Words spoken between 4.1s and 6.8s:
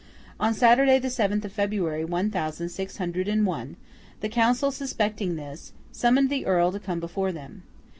the council suspecting this, summoned the Earl to